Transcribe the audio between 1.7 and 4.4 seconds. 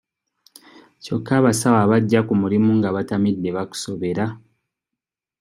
abajja ku mulimu nga batamidde bakusobera.